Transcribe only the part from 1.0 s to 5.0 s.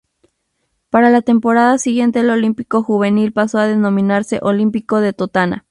la temporada siguiente el Olímpico Juvenil pasó a denominarse Olímpico